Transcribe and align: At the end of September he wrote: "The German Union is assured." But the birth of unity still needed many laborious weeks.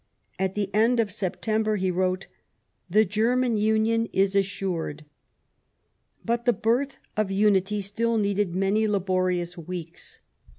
At 0.39 0.55
the 0.55 0.73
end 0.73 0.99
of 0.99 1.11
September 1.11 1.75
he 1.75 1.91
wrote: 1.91 2.25
"The 2.89 3.05
German 3.05 3.55
Union 3.55 4.07
is 4.11 4.35
assured." 4.35 5.05
But 6.25 6.45
the 6.45 6.53
birth 6.53 6.97
of 7.15 7.29
unity 7.29 7.81
still 7.81 8.17
needed 8.17 8.55
many 8.55 8.87
laborious 8.87 9.59
weeks. 9.59 10.19